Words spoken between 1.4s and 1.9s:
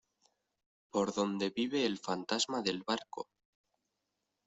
vive